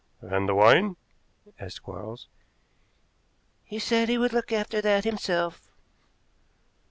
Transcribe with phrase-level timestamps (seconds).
[0.19, 0.95] "And the wine?"
[1.59, 2.27] asked Quarles.
[3.63, 5.69] "He said he would look after that himself."